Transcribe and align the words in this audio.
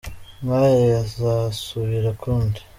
nk’aya 0.43 0.83
yazasubira 0.95 2.07
ukundi. 2.15 2.59